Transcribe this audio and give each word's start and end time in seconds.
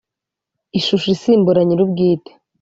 ishusho 0.79 1.07
isimbura 1.15 1.59
nyirubwite. 1.65 2.31